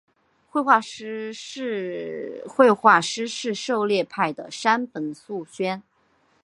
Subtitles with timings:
[0.49, 2.41] 绘画师事
[3.53, 5.83] 狩野派的山本素轩。